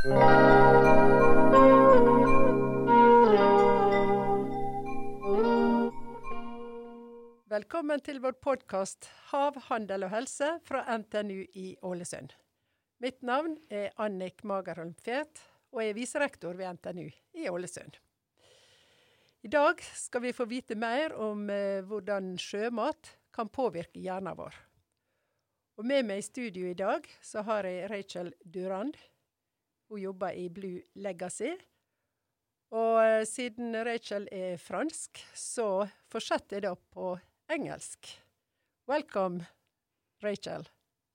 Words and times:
Velkommen 0.00 0.16
til 8.00 8.16
vår 8.24 8.32
podkast 8.40 9.10
'Hav, 9.28 9.58
handel 9.68 10.06
og 10.08 10.10
helse' 10.14 10.64
fra 10.64 10.96
NTNU 10.96 11.44
i 11.52 11.76
Ålesund. 11.84 12.32
Mitt 13.04 13.20
navn 13.20 13.58
er 13.68 13.92
Annik 13.98 14.40
Magerholm 14.40 14.94
Fet, 14.94 15.36
og 15.68 15.82
jeg 15.82 15.90
er 15.90 15.94
viserektor 16.00 16.56
ved 16.56 16.72
NTNU 16.80 17.10
i 17.34 17.48
Ålesund. 17.52 18.00
I 19.44 19.48
dag 19.48 19.82
skal 19.82 20.20
vi 20.22 20.32
få 20.32 20.48
vite 20.48 20.74
mer 20.80 21.12
om 21.12 21.50
eh, 21.50 21.84
hvordan 21.84 22.38
sjømat 22.38 23.18
kan 23.32 23.48
påvirke 23.52 24.00
hjernen 24.00 24.32
vår. 24.32 24.54
Og 25.76 25.84
med 25.84 26.08
meg 26.08 26.18
i 26.18 26.22
studio 26.22 26.70
i 26.70 26.74
dag 26.74 27.04
så 27.20 27.42
har 27.42 27.64
jeg 27.68 27.90
Rachel 27.90 28.32
Durand. 28.44 28.96
Hun 29.90 29.98
jobber 29.98 30.30
i 30.32 30.48
Blue 30.48 30.82
Legasea. 30.94 31.56
Og 32.70 33.00
eh, 33.02 33.26
siden 33.26 33.74
Rachel 33.86 34.28
er 34.32 34.56
fransk, 34.56 35.18
så 35.34 35.88
fortsetter 36.08 36.56
jeg 36.56 36.62
da 36.62 36.74
på 36.94 37.16
engelsk. 37.50 38.12
Welcome, 38.88 39.46
Rachel. 40.22 40.68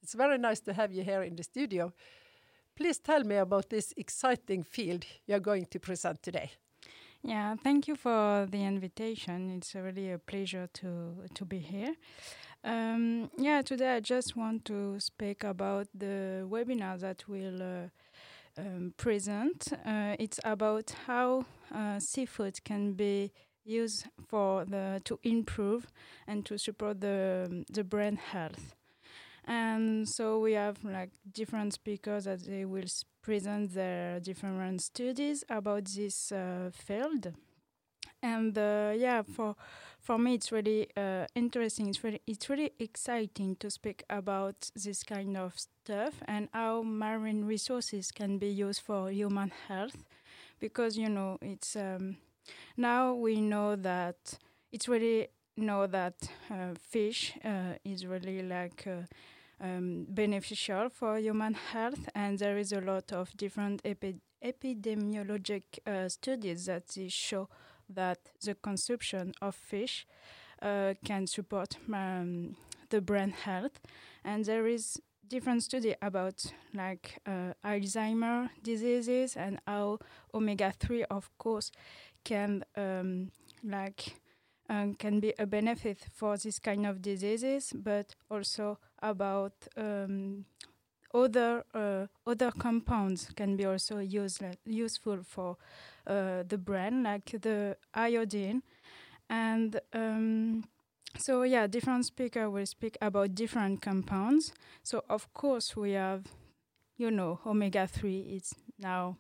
It's 0.04 0.18
very 0.18 0.38
nice 0.38 0.60
to 0.62 0.74
have 0.74 0.94
you 0.94 1.04
here 1.04 1.24
in 1.24 1.38
the 1.38 1.44
studio. 1.44 1.92
Please 2.76 3.00
tell 3.00 3.24
me 3.24 3.40
about 3.40 3.70
this 3.70 3.94
exciting 3.98 4.66
field 4.66 5.06
you're 5.28 5.40
going 5.40 5.66
to 5.72 5.80
present 5.80 6.22
today. 6.22 6.52
Yeah, 7.24 7.56
thank 7.64 7.88
you 7.88 7.96
for 7.96 8.46
the 8.46 8.66
invitation. 8.66 9.52
It's 9.52 9.74
really 9.74 10.12
a 10.12 10.18
pleasure 10.20 10.68
to 10.74 11.28
to 11.34 11.46
be 11.46 11.60
here. 11.60 11.96
Um, 12.66 13.30
yeah, 13.38 13.62
today 13.62 13.96
I 13.96 14.00
just 14.00 14.36
want 14.36 14.66
to 14.66 15.00
speak 15.00 15.44
about 15.44 15.88
the 15.94 16.46
webinar 16.50 17.00
that 17.00 17.24
we'll 17.28 17.62
uh, 17.62 17.90
um, 18.58 18.94
present. 18.98 19.68
Uh, 19.86 20.16
it's 20.20 20.40
about 20.44 20.94
how 21.08 21.46
uh, 21.74 22.00
seafood 22.00 22.64
can 22.64 22.94
be 22.94 23.32
used 23.64 24.06
for 24.28 24.66
the 24.66 25.02
to 25.06 25.20
improve 25.24 25.88
and 26.28 26.46
to 26.46 26.58
support 26.58 27.02
the 27.02 27.66
the 27.72 27.84
brain 27.84 28.18
health. 28.18 28.76
And 29.48 30.10
so 30.10 30.40
we 30.40 30.54
have 30.54 30.84
like 30.84 31.12
different 31.32 31.74
speakers 31.74 32.26
that 32.26 32.46
they 32.46 32.66
will 32.66 32.88
present 33.22 33.74
their 33.74 34.20
different 34.20 34.82
studies 34.82 35.44
about 35.50 35.86
this 35.86 36.32
uh, 36.32 36.72
field. 36.74 37.34
And 38.26 38.58
uh, 38.58 38.94
yeah, 38.98 39.22
for 39.22 39.56
for 40.02 40.18
me, 40.18 40.34
it's 40.36 40.52
really 40.52 40.88
uh, 40.98 41.26
interesting. 41.36 41.88
It's 41.90 42.04
really 42.04 42.22
it's 42.28 42.50
really 42.50 42.72
exciting 42.80 43.56
to 43.58 43.70
speak 43.70 44.04
about 44.10 44.72
this 44.76 45.04
kind 45.04 45.38
of 45.38 45.54
stuff 45.60 46.14
and 46.28 46.50
how 46.54 46.82
marine 46.84 47.46
resources 47.46 48.12
can 48.12 48.38
be 48.40 48.48
used 48.48 48.82
for 48.82 49.12
human 49.12 49.52
health, 49.68 50.04
because 50.60 50.98
you 50.98 51.10
know 51.10 51.38
it's 51.42 51.76
um, 51.76 52.18
now 52.78 53.14
we 53.14 53.42
know 53.42 53.76
that 53.76 54.40
it's 54.72 54.88
really 54.88 55.28
know 55.58 55.88
that 55.88 56.16
uh, 56.52 56.74
fish 56.82 57.34
uh, 57.44 57.74
is 57.84 58.06
really 58.06 58.42
like 58.44 58.86
uh, 58.88 59.04
um, 59.62 60.06
beneficial 60.10 60.90
for 60.90 61.18
human 61.18 61.54
health, 61.54 62.10
and 62.16 62.40
there 62.40 62.58
is 62.58 62.72
a 62.72 62.82
lot 62.82 63.12
of 63.14 63.36
different 63.38 63.82
epi- 63.86 64.22
epidemiologic 64.44 65.64
uh, 65.88 66.10
studies 66.10 66.66
that 66.66 66.84
show 67.10 67.48
that 67.90 68.20
the 68.44 68.56
consumption 68.56 69.34
of 69.42 69.56
fish 69.56 70.08
uh, 70.62 70.94
can 71.04 71.28
support 71.28 71.78
um, 71.94 72.56
the 72.90 73.02
brain 73.02 73.32
health, 73.32 73.80
and 74.24 74.46
there 74.46 74.68
is 74.68 75.00
different 75.28 75.64
study 75.64 75.96
about 76.02 76.54
like 76.74 77.20
uh, 77.26 77.54
Alzheimer 77.64 78.50
diseases 78.62 79.36
and 79.36 79.60
how 79.68 80.00
omega 80.34 80.74
three, 80.80 81.04
of 81.06 81.30
course, 81.38 81.72
can 82.24 82.64
um, 82.76 83.32
like 83.64 84.16
um, 84.70 84.96
can 84.96 85.20
be 85.20 85.34
a 85.38 85.46
benefit 85.46 86.00
for 86.14 86.38
this 86.38 86.60
kind 86.60 86.86
of 86.86 87.02
diseases, 87.02 87.74
but 87.76 88.16
also 88.30 88.80
about 89.02 89.54
um, 89.78 90.46
other 91.16 91.64
uh, 91.74 92.08
other 92.28 92.52
compounds 92.52 93.30
can 93.36 93.56
be 93.56 93.66
also 93.66 94.00
use, 94.00 94.40
useful 94.66 95.20
for 95.24 95.58
uh, 96.06 96.44
the 96.48 96.58
brain, 96.58 97.04
like 97.04 97.42
the 97.42 97.78
iodine, 97.94 98.62
and 99.30 99.80
um, 99.94 100.64
so 101.18 101.44
yeah, 101.44 101.68
different 101.68 102.06
speaker 102.06 102.50
will 102.50 102.66
speak 102.66 102.98
about 103.02 103.36
different 103.36 103.82
compounds. 103.82 104.54
So 104.84 105.04
of 105.10 105.34
course 105.34 105.76
we 105.76 105.94
have, 105.94 106.26
you 106.98 107.10
know, 107.12 107.40
omega 107.46 107.88
three. 107.88 108.20
It's 108.36 108.54
now, 108.78 109.18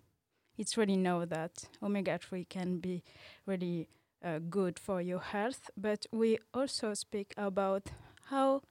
it's 0.57 0.77
really 0.77 0.97
know 0.97 1.25
that 1.25 1.69
omega 1.81 2.17
three 2.17 2.45
can 2.45 2.79
be 2.79 3.01
really 3.45 3.87
uh, 4.23 4.39
good 4.49 4.77
for 4.79 5.01
your 5.01 5.21
health. 5.21 5.69
But 5.77 6.05
we 6.11 6.39
also 6.53 6.93
speak 6.93 7.33
about 7.37 7.91
how 8.29 8.61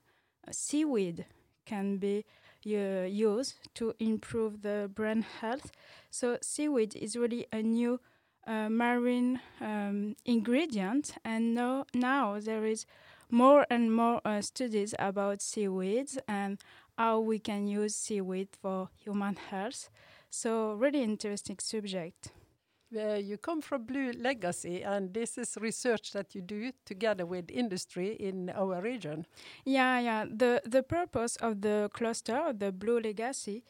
seaweed 0.51 1.25
can 1.65 1.97
be 1.97 2.25
uh, 2.67 3.05
used 3.07 3.55
to 3.75 3.95
improve 3.99 4.63
the 4.63 4.91
brain 4.93 5.25
health. 5.41 5.71
So 6.11 6.39
seaweed 6.43 6.97
is 6.97 7.17
really 7.17 7.47
a 7.53 7.63
new 7.63 8.01
uh, 8.47 8.69
marine 8.69 9.41
um, 9.61 10.17
ingredient, 10.25 11.15
and 11.25 11.55
now, 11.55 11.87
now 11.95 12.39
there 12.41 12.65
is 12.65 12.87
more 13.31 13.67
and 13.71 13.93
more 13.93 14.21
uh, 14.25 14.41
studies 14.43 14.95
about 14.99 15.41
seaweeds 15.41 16.19
and 16.29 16.61
how 16.99 17.21
we 17.21 17.39
can 17.39 17.67
use 17.67 17.97
seaweed 17.97 18.49
for 18.61 18.91
human 19.03 19.37
health. 19.37 19.89
So 20.31 20.75
really 20.75 21.03
interesting 21.03 21.59
subject. 21.59 22.33
Uh, 22.97 23.15
you 23.15 23.37
come 23.39 23.61
from 23.61 23.85
Blue 23.85 24.13
Legasea, 24.13 24.87
and 24.87 25.13
this 25.13 25.37
is 25.39 25.57
research 25.61 26.13
that 26.13 26.35
you 26.35 26.41
do 26.41 26.71
together 26.85 27.27
with 27.27 27.51
industry 27.51 28.15
in 28.21 28.51
our 28.51 28.81
region. 28.81 29.27
Yeah, 29.65 29.99
yeah. 29.99 30.25
The 30.29 30.63
the 30.65 30.83
purpose 30.83 31.37
of 31.37 31.61
the 31.61 31.91
cluster, 31.93 32.53
the 32.53 32.71
Blue 32.73 33.01
Legasea, 33.01 33.63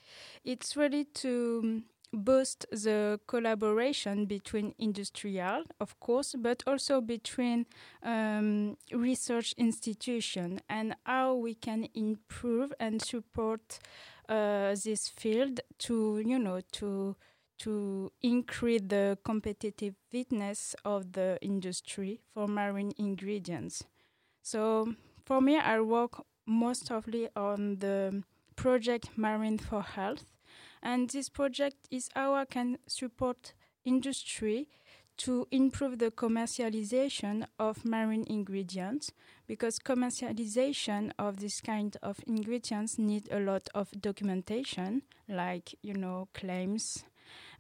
it's 0.44 0.76
really 0.76 1.04
to 1.22 1.60
um, 1.64 1.84
boost 2.12 2.66
the 2.70 3.18
collaboration 3.26 4.26
between 4.26 4.74
industrial, 4.78 5.64
of 5.80 5.98
course, 6.00 6.34
but 6.38 6.62
also 6.66 7.00
between 7.00 7.66
um, 8.02 8.76
research 8.92 9.54
institution 9.56 10.60
and 10.68 10.94
how 11.04 11.34
we 11.34 11.54
can 11.54 11.88
improve 11.94 12.72
and 12.78 13.02
support 13.02 13.78
uh, 14.28 14.74
this 14.84 15.08
field 15.08 15.60
to, 15.78 16.22
you 16.24 16.38
know, 16.38 16.60
to 16.72 17.16
to 17.58 18.10
increase 18.22 18.82
the 18.86 19.18
competitiveness 19.24 20.74
of 20.84 21.12
the 21.12 21.38
industry 21.40 22.20
for 22.32 22.48
marine 22.48 22.92
ingredients. 22.98 23.84
So 24.42 24.94
for 25.24 25.40
me, 25.40 25.58
I 25.58 25.80
work 25.80 26.22
mostly 26.46 27.28
on 27.34 27.76
the 27.76 28.22
project 28.56 29.10
Marine 29.16 29.58
for 29.58 29.82
Health, 29.82 30.26
and 30.82 31.08
this 31.10 31.28
project 31.28 31.76
is 31.90 32.10
how 32.14 32.34
I 32.34 32.44
can 32.44 32.78
support 32.86 33.54
industry 33.84 34.68
to 35.16 35.46
improve 35.50 35.98
the 35.98 36.10
commercialization 36.10 37.46
of 37.58 37.84
marine 37.84 38.24
ingredients 38.28 39.12
because 39.46 39.78
commercialization 39.78 41.12
of 41.18 41.38
this 41.38 41.60
kind 41.60 41.96
of 42.02 42.18
ingredients 42.26 42.98
need 42.98 43.28
a 43.30 43.38
lot 43.38 43.68
of 43.74 43.90
documentation 44.00 45.02
like 45.28 45.74
you 45.82 45.94
know 45.94 46.26
claims 46.34 47.04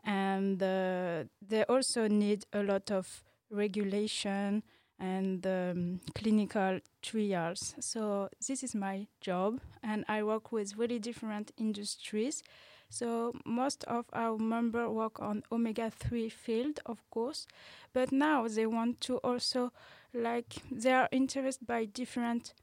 and 0.04 0.58
they 0.58 1.64
also 1.68 2.08
need 2.08 2.44
a 2.52 2.62
lot 2.62 2.90
of 2.90 3.22
regulation 3.50 4.62
and 4.98 5.46
um, 5.46 6.00
clinical 6.14 6.78
trials. 7.02 7.74
So 7.80 8.28
this 8.46 8.62
is 8.62 8.74
my 8.74 9.06
job, 9.20 9.60
and 9.82 10.04
I 10.08 10.22
work 10.22 10.52
with 10.52 10.76
really 10.76 10.98
different 10.98 11.50
industries. 11.56 12.42
So 12.88 13.32
most 13.44 13.82
of 13.84 14.04
our 14.12 14.38
members 14.38 14.88
work 14.88 15.20
on 15.20 15.42
omega 15.50 15.90
three 15.90 16.28
field, 16.28 16.80
of 16.86 17.02
course, 17.10 17.46
but 17.92 18.12
now 18.12 18.46
they 18.46 18.66
want 18.66 19.00
to 19.02 19.16
also 19.18 19.72
like 20.12 20.54
they 20.70 20.92
are 20.92 21.08
interested 21.10 21.66
by 21.66 21.86
different 21.86 22.54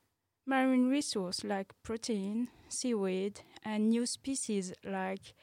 marine 0.46 0.90
resource 0.90 1.44
like 1.44 1.74
protein, 1.84 2.48
seaweed, 2.70 3.42
and 3.66 3.90
new 3.90 4.06
species 4.06 4.74
like 4.86 5.34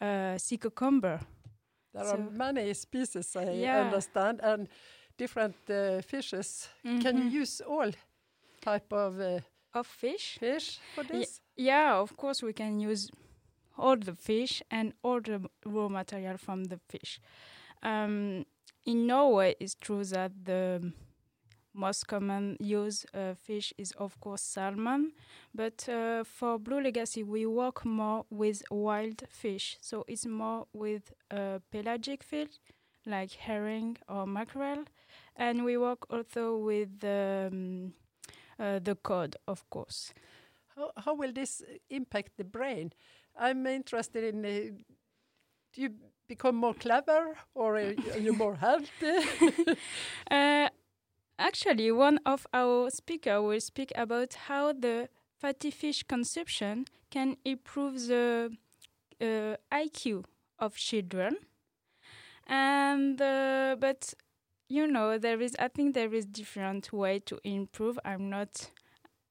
uh, 0.00 0.38
sea 0.38 0.56
cucumber. 0.56 1.20
There 1.98 2.06
so, 2.06 2.14
are 2.14 2.30
many 2.30 2.74
species, 2.74 3.36
I 3.36 3.50
yeah. 3.50 3.80
understand, 3.80 4.40
and 4.42 4.68
different 5.16 5.56
uh, 5.70 6.00
fishes. 6.02 6.70
Mm 6.84 6.90
-hmm. 6.90 7.02
Can 7.02 7.16
you 7.16 7.24
mm-hmm. 7.24 7.42
use 7.42 7.64
all 7.64 7.92
type 8.60 8.94
of 8.94 9.18
uh, 9.18 9.40
of 9.72 9.86
fish 9.86 10.38
fish 10.38 10.78
for 10.94 11.04
this? 11.04 11.40
Y 11.56 11.64
yeah, 11.64 12.00
of 12.00 12.16
course 12.16 12.46
we 12.46 12.52
can 12.52 12.80
use 12.80 13.10
all 13.76 13.98
the 13.98 14.14
fish 14.14 14.62
and 14.70 14.92
all 15.02 15.20
the 15.20 15.40
raw 15.64 15.88
material 15.88 16.36
from 16.38 16.64
the 16.64 16.78
fish. 16.88 17.20
Um, 17.82 18.44
in 18.84 19.06
Norway, 19.06 19.54
it's 19.60 19.74
true 19.74 20.04
that 20.04 20.32
the 20.44 20.92
most 21.78 22.08
common 22.08 22.56
use 22.60 23.06
uh, 23.14 23.34
fish 23.34 23.72
is 23.78 23.92
of 23.92 24.18
course 24.20 24.42
salmon, 24.42 25.12
but 25.54 25.88
uh, 25.88 26.24
for 26.24 26.58
Blue 26.58 26.82
Legasea 26.82 27.24
we 27.24 27.46
work 27.46 27.84
more 27.84 28.24
with 28.30 28.62
wild 28.70 29.22
fish, 29.30 29.78
so 29.80 30.04
it's 30.08 30.26
more 30.26 30.66
with 30.72 31.12
uh, 31.30 31.60
pelagic 31.70 32.22
fish 32.22 32.58
like 33.06 33.32
herring 33.32 33.96
or 34.08 34.26
mackerel, 34.26 34.84
and 35.36 35.64
we 35.64 35.76
work 35.76 36.12
also 36.12 36.56
with 36.56 37.02
um, 37.04 37.92
uh, 38.58 38.78
the 38.80 38.96
cod, 38.96 39.36
of 39.46 39.68
course. 39.70 40.12
How, 40.76 40.90
how 40.96 41.14
will 41.14 41.32
this 41.32 41.62
impact 41.90 42.32
the 42.36 42.44
brain? 42.44 42.92
I'm 43.38 43.66
interested 43.66 44.24
in. 44.24 44.44
Uh, 44.44 44.82
do 45.74 45.82
you 45.82 45.90
become 46.28 46.56
more 46.56 46.74
clever 46.74 47.36
or 47.54 47.76
are 47.76 48.18
you 48.18 48.32
more 48.32 48.54
healthy? 48.66 49.18
uh, 50.30 50.68
actually, 51.38 51.90
one 51.92 52.18
of 52.26 52.46
our 52.52 52.90
speakers 52.90 53.42
will 53.42 53.60
speak 53.60 53.92
about 53.94 54.34
how 54.48 54.72
the 54.72 55.08
fatty 55.38 55.70
fish 55.70 56.02
consumption 56.02 56.86
can 57.10 57.36
improve 57.44 58.06
the 58.06 58.50
uh, 59.20 59.56
IQ 59.72 60.24
of 60.58 60.76
children. 60.76 61.36
And 62.46 63.20
uh, 63.20 63.76
but 63.78 64.14
you 64.68 64.86
know 64.86 65.18
there 65.18 65.40
is 65.40 65.54
I 65.58 65.68
think 65.68 65.94
there 65.94 66.12
is 66.14 66.24
different 66.26 66.92
way 66.92 67.20
to 67.20 67.38
improve. 67.44 67.98
I'm 68.04 68.30
not 68.30 68.70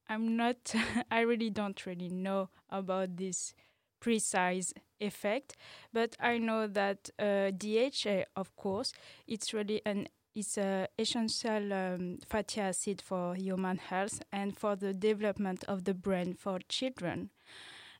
I'm 0.10 0.36
not 0.38 0.74
I 1.12 1.22
really 1.22 1.50
don't 1.50 1.86
really 1.86 2.10
know 2.10 2.50
about 2.70 3.18
this 3.18 3.54
precise 4.00 4.74
effect, 5.00 5.56
but 5.92 6.16
I 6.20 6.38
know 6.38 6.68
that 6.68 7.10
uh, 7.20 7.52
DHA, 7.52 8.26
of 8.36 8.56
course, 8.56 8.94
it's 9.28 9.54
really 9.54 9.82
an 9.86 10.08
it's 10.38 10.56
an 10.58 10.88
essential 11.00 11.74
um, 11.74 12.20
fatty 12.28 12.62
acid 12.62 13.02
for 13.02 13.34
human 13.34 13.78
health 13.78 14.22
and 14.32 14.56
for 14.56 14.76
the 14.76 14.94
development 14.94 15.64
of 15.68 15.84
the 15.84 15.96
brain 15.96 16.36
for 16.36 16.60
children, 16.70 17.32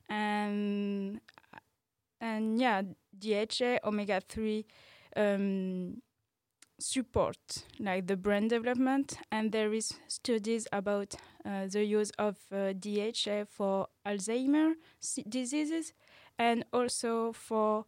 and 0.08 1.20
and 2.20 2.60
yeah, 2.60 2.82
DHA 3.18 3.80
omega 3.84 4.20
three 4.20 4.66
um, 5.16 6.00
support 6.78 7.36
like 7.80 8.06
the 8.06 8.16
brain 8.16 8.46
development. 8.46 9.18
And 9.32 9.50
there 9.50 9.72
is 9.72 9.94
studies 10.06 10.68
about 10.72 11.16
uh, 11.44 11.66
the 11.66 11.84
use 11.84 12.12
of 12.18 12.36
uh, 12.52 12.72
DHA 12.72 13.46
for 13.50 13.88
Alzheimer 14.06 14.74
diseases 15.28 15.92
and 16.38 16.64
also 16.72 17.32
for 17.32 17.84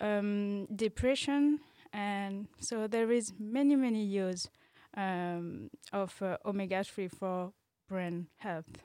um, 0.00 0.66
depression 0.74 1.60
and 1.92 2.48
so 2.58 2.86
there 2.86 3.10
is 3.10 3.32
many 3.38 3.76
many 3.76 4.04
use 4.04 4.48
um, 4.96 5.70
of 5.92 6.20
uh, 6.22 6.36
omega-3 6.44 7.10
for 7.10 7.52
brain 7.88 8.26
health 8.36 8.82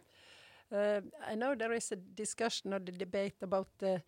uh, 0.71 1.01
I 1.27 1.35
know 1.35 1.55
there 1.55 1.73
is 1.73 1.91
a 1.91 1.95
discussion 1.95 2.73
or 2.73 2.79
the 2.79 2.91
debate 2.91 3.35
about 3.41 3.67
the 3.77 4.01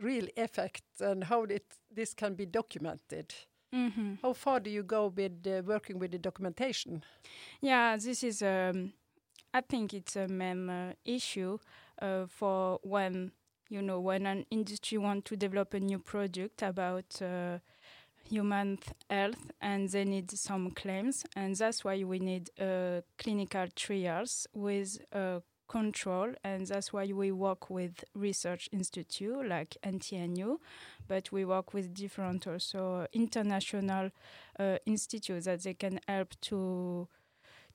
real 0.00 0.26
effect 0.36 0.82
and 1.00 1.24
how 1.24 1.42
it, 1.44 1.64
this 1.94 2.14
can 2.14 2.34
be 2.34 2.46
documented 2.46 3.34
Mm 3.72 3.92
-hmm. 3.92 4.18
How 4.22 4.34
far 4.34 4.60
do 4.60 4.70
you 4.70 4.82
go 4.82 5.12
with 5.16 5.46
uh, 5.46 5.64
working 5.66 6.00
with 6.00 6.10
the 6.10 6.18
documentation? 6.18 7.02
Yeah, 7.60 8.00
this 8.00 8.22
is, 8.22 8.42
um, 8.42 8.92
I 9.54 9.60
think 9.68 9.92
it's 9.92 10.16
a 10.16 10.26
main 10.26 10.68
uh, 10.70 10.92
issue 11.04 11.58
uh, 12.02 12.26
for 12.28 12.80
when, 12.82 13.32
you 13.68 13.82
know, 13.82 14.04
when 14.04 14.26
an 14.26 14.44
industry 14.50 14.98
wants 14.98 15.28
to 15.30 15.36
develop 15.36 15.74
a 15.74 15.80
new 15.80 15.98
product 15.98 16.62
about 16.62 17.22
uh, 17.22 17.58
human 18.28 18.78
health 19.08 19.50
and 19.60 19.88
they 19.88 20.04
need 20.04 20.30
some 20.30 20.70
claims. 20.70 21.24
And 21.36 21.54
that's 21.56 21.84
why 21.84 22.04
we 22.04 22.18
need 22.18 22.50
uh, 22.60 23.02
clinical 23.18 23.66
trials 23.74 24.46
with 24.54 24.98
uh, 25.12 25.40
control 25.68 26.32
and 26.42 26.66
that's 26.66 26.92
why 26.92 27.06
we 27.12 27.30
work 27.30 27.68
with 27.70 28.02
research 28.14 28.68
institute 28.72 29.46
like 29.46 29.76
NTNU 29.84 30.56
but 31.06 31.30
we 31.30 31.44
work 31.44 31.74
with 31.74 31.94
different 31.94 32.46
also 32.46 33.06
international 33.12 34.10
uh, 34.58 34.78
institutes 34.86 35.44
that 35.44 35.62
they 35.62 35.74
can 35.74 36.00
help 36.08 36.34
to 36.40 37.06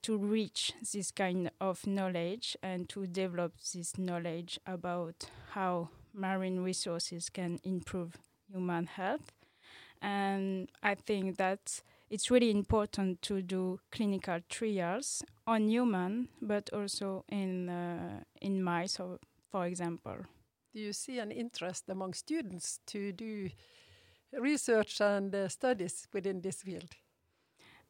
to 0.01 0.17
reach 0.17 0.73
this 0.91 1.11
kind 1.11 1.49
of 1.61 1.85
knowledge 1.87 2.57
and 2.61 2.89
to 2.89 3.07
develop 3.07 3.53
this 3.73 3.97
knowledge 3.97 4.59
about 4.65 5.29
how 5.51 5.89
marine 6.13 6.59
resources 6.59 7.29
can 7.29 7.59
improve 7.63 8.17
human 8.51 8.87
health 8.87 9.31
and 10.03 10.69
i 10.83 10.93
think 10.93 11.37
that 11.37 11.81
it's 12.13 12.29
really 12.29 12.51
important 12.51 13.23
to 13.23 13.41
do 13.41 13.79
clinical 13.91 14.39
trials 14.47 15.23
on 15.47 15.67
human, 15.67 16.27
but 16.41 16.69
also 16.71 17.25
in 17.27 17.69
uh, 17.69 18.19
in 18.39 18.63
mice, 18.63 18.99
or, 18.99 19.17
for 19.51 19.65
example. 19.65 20.17
Do 20.73 20.79
you 20.79 20.93
see 20.93 21.17
an 21.17 21.31
interest 21.31 21.89
among 21.89 22.13
students 22.13 22.79
to 22.85 23.11
do 23.11 23.49
research 24.31 25.01
and 25.01 25.33
uh, 25.33 25.47
studies 25.47 26.07
within 26.13 26.41
this 26.41 26.61
field? 26.61 26.89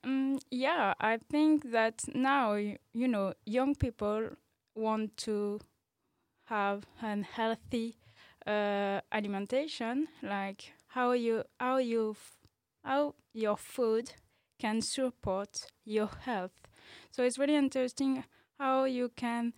Um, 0.06 0.40
yeah, 0.50 0.94
I 1.02 1.18
think 1.30 1.72
that 1.72 2.04
now 2.16 2.54
you 2.54 3.08
know 3.08 3.34
young 3.46 3.76
people 3.76 4.30
want 4.74 5.18
to 5.18 5.60
have 6.46 6.86
an 7.02 7.24
healthy 7.24 7.98
uh, 8.48 9.02
alimentation, 9.12 10.08
like 10.22 10.72
how 10.94 11.12
you 11.12 11.44
how 11.60 11.78
you 11.78 12.16
how 12.84 13.16
your 13.34 13.58
food 13.58 14.14
can 14.60 14.82
support 14.82 15.68
your 15.86 16.10
health. 16.22 16.52
So 17.12 17.24
it's 17.24 17.38
really 17.38 17.56
interesting 17.56 18.24
how 18.60 18.86
you 18.86 19.10
can 19.16 19.54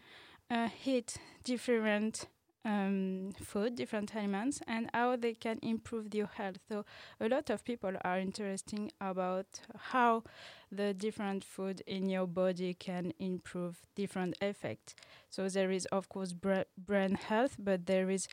uh, 0.49 0.69
eat 0.85 1.17
different 1.43 2.27
um, 2.63 3.31
food, 3.39 3.75
different 3.75 4.15
elements, 4.15 4.61
and 4.67 4.89
how 4.93 5.15
they 5.15 5.33
can 5.33 5.59
improve 5.61 6.13
your 6.13 6.27
health. 6.27 6.57
So 6.67 6.85
a 7.19 7.29
lot 7.29 7.49
of 7.49 7.63
people 7.63 7.91
are 8.03 8.17
interested 8.17 8.91
about 8.99 9.45
how 9.77 10.23
the 10.71 10.93
different 10.93 11.43
food 11.43 11.81
in 11.85 12.09
your 12.09 12.25
body 12.25 12.73
can 12.73 13.13
improve 13.19 13.77
different 13.95 14.35
effects. 14.41 14.95
So 15.29 15.47
there 15.47 15.69
is, 15.69 15.85
of 15.87 16.09
course, 16.09 16.33
brain 16.33 17.15
health, 17.15 17.57
but 17.59 17.85
there 17.85 18.09
is 18.09 18.27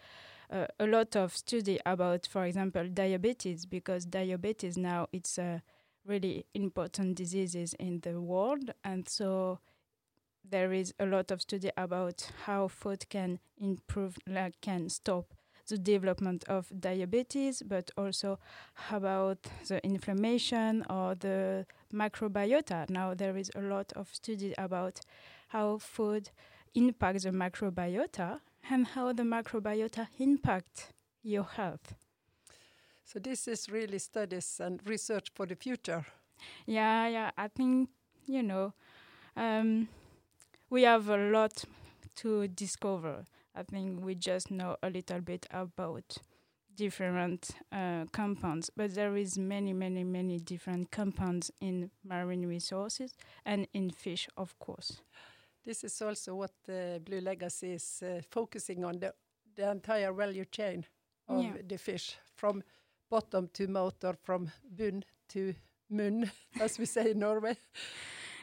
uh, 0.53 0.67
a 0.79 0.87
lot 0.87 1.17
of 1.17 1.35
study 1.35 1.81
about, 1.87 2.29
for 2.31 2.45
example, 2.45 2.87
diabetes, 2.89 3.67
because 3.67 4.05
diabetes 4.05 4.77
now 4.77 5.09
it's 5.13 5.39
a 5.39 5.63
really 6.07 6.47
important 6.55 7.17
diseases 7.17 7.75
in 7.75 8.01
the 8.01 8.21
world, 8.21 8.71
and 8.85 9.09
so 9.09 9.59
there 10.49 10.73
is 10.73 10.93
a 10.99 11.07
lot 11.07 11.31
of 11.31 11.41
study 11.41 11.71
about 11.77 12.29
how 12.45 12.69
food 12.69 13.09
can 13.09 13.39
improve, 13.59 14.19
like 14.27 14.61
can 14.61 14.89
stop 14.89 15.33
the 15.69 15.79
development 15.79 16.45
of 16.49 16.73
diabetes, 16.81 17.63
but 17.63 17.91
also 17.97 18.39
about 18.91 19.39
the 19.69 19.83
inflammation 19.85 20.85
or 20.91 21.15
the 21.15 21.65
microbiota. 21.95 22.91
Now 22.91 23.15
there 23.15 23.37
is 23.37 23.51
a 23.55 23.61
lot 23.61 23.93
of 23.95 24.09
study 24.13 24.55
about 24.59 25.01
how 25.49 25.79
food 25.79 26.31
impacts 26.75 27.23
the 27.23 27.31
microbiota 27.31 28.41
and 28.71 28.87
how 28.89 29.13
the 29.13 29.23
microbiota 29.23 30.09
impact 30.19 30.93
your 31.23 31.45
health. 31.45 31.95
So 33.05 33.19
this 33.19 33.47
is 33.49 33.69
really 33.69 33.99
studies 33.99 34.61
and 34.61 34.81
research 34.87 35.31
for 35.35 35.47
the 35.47 35.57
future. 35.57 36.07
Yeah, 36.67 37.09
yeah. 37.09 37.31
I 37.37 37.49
think 37.49 37.91
you 38.27 38.43
know 38.43 38.73
um, 39.37 39.89
we 40.71 40.83
have 40.83 41.09
a 41.09 41.17
lot 41.17 41.65
to 42.17 42.49
discover. 42.49 43.27
I 43.55 43.63
think 43.63 44.05
we 44.05 44.15
just 44.15 44.51
know 44.51 44.77
a 44.83 44.89
little 44.89 45.21
bit 45.21 45.47
about 45.51 46.17
different 46.75 47.51
uh, 47.71 48.07
compounds, 48.13 48.71
but 48.75 48.95
there 48.95 49.17
is 49.17 49.37
many, 49.39 49.73
many, 49.73 50.05
many 50.05 50.39
different 50.39 50.91
compounds 50.91 51.51
in 51.61 51.91
marine 52.03 52.47
resources 52.47 53.13
and 53.45 53.67
in 53.75 53.91
fish, 53.91 54.29
of 54.37 54.59
course. 54.59 55.03
This 55.65 55.85
is 55.85 56.03
also 56.03 56.35
what 56.35 56.51
the 56.65 57.01
Blue 57.05 57.21
Legasea 57.21 57.75
is 57.75 58.03
uh, 58.03 58.21
focusing 58.31 58.85
on 58.85 58.99
the, 58.99 59.15
the 59.55 59.71
entire 59.71 60.13
value 60.13 60.45
chain 60.45 60.85
of 61.29 61.45
yeah. 61.45 61.53
the 61.67 61.79
fish 61.79 62.17
from 62.35 62.63
bottom 63.09 63.49
to 63.53 63.69
mouth 63.69 64.03
or 64.05 64.15
from 64.23 64.51
bunn 64.77 65.05
to 65.29 65.55
moon, 65.89 66.31
as 66.61 66.79
we 66.79 66.87
say 66.87 67.13
in 67.13 67.21
Norway. 67.21 67.57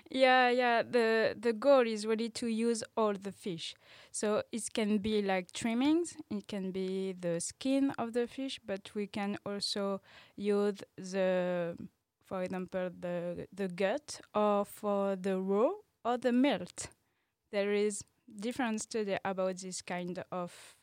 Yeah, 0.10 0.50
yeah. 0.50 0.82
The 0.82 1.36
the 1.40 1.54
goal 1.54 1.86
is 1.86 2.06
really 2.08 2.30
to 2.30 2.48
use 2.48 2.84
all 2.96 3.14
the 3.14 3.32
fish. 3.32 3.76
So 4.12 4.42
it 4.52 4.74
can 4.74 4.98
be 4.98 5.22
like 5.22 5.52
trimmings, 5.52 6.16
it 6.32 6.48
can 6.48 6.72
be 6.72 7.14
the 7.20 7.40
skin 7.40 7.92
of 7.98 8.14
the 8.14 8.28
fish, 8.28 8.60
but 8.66 8.90
we 8.96 9.08
can 9.08 9.38
also 9.46 10.02
use 10.36 10.84
the, 10.98 11.78
for 12.26 12.42
example, 12.44 12.90
the 13.00 13.48
the 13.54 13.68
gut, 13.68 14.22
or 14.34 14.66
for 14.66 15.16
the 15.16 15.38
raw 15.38 15.72
or 16.04 16.18
the 16.18 16.32
melt 16.32 16.88
there 17.52 17.74
is 17.74 18.04
different 18.40 18.82
study 18.82 19.18
about 19.26 19.58
this 19.58 19.82
kind 19.82 20.24
of 20.32 20.76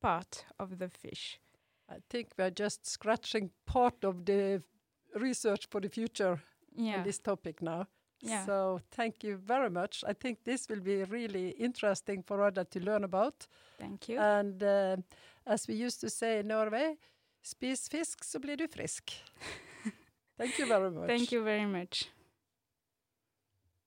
part 0.00 0.44
of 0.58 0.78
the 0.78 0.88
fish. 0.88 1.40
I 1.88 1.96
think 2.08 2.28
we're 2.38 2.50
just 2.50 2.86
scratching 2.86 3.50
part 3.66 4.04
of 4.04 4.24
the 4.24 4.62
research 5.14 5.66
for 5.70 5.80
the 5.80 5.88
future 5.88 6.40
yeah. 6.76 6.98
on 6.98 7.04
this 7.04 7.18
topic 7.18 7.62
now. 7.62 7.86
Yeah. 8.22 8.44
So 8.46 8.80
thank 8.90 9.24
you 9.24 9.36
very 9.36 9.70
much. 9.70 10.04
I 10.06 10.12
think 10.12 10.44
this 10.44 10.68
will 10.68 10.80
be 10.80 11.04
really 11.04 11.50
interesting 11.50 12.22
for 12.22 12.42
others 12.42 12.66
to 12.70 12.80
learn 12.80 13.04
about. 13.04 13.46
Thank 13.78 14.08
you. 14.08 14.18
And 14.18 14.62
uh, 14.62 14.96
as 15.46 15.66
we 15.66 15.74
used 15.74 16.00
to 16.02 16.10
say 16.10 16.40
in 16.40 16.48
Norway, 16.48 16.96
spis 17.42 17.88
fisk 17.88 18.24
så 18.24 18.38
blir 18.38 18.56
du 18.56 18.68
frisk. 18.68 19.10
thank 20.38 20.58
you 20.58 20.66
very 20.66 20.90
much. 20.90 21.06
Thank 21.06 21.32
you 21.32 21.42
very 21.44 21.66
much. 21.66 22.10